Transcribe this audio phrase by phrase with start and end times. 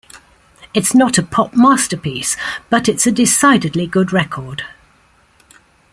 [0.73, 2.35] It's not a pop masterpiece
[2.71, 4.63] but it's a decidedly good record.